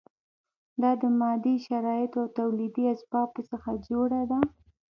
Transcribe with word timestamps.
دا 0.81 0.91
د 1.01 1.03
مادي 1.19 1.55
شرایطو 1.67 2.17
او 2.23 2.27
تولیدي 2.37 2.83
اسبابو 2.93 3.41
څخه 3.51 3.69
جوړه 3.87 4.21
ده. 4.31 4.39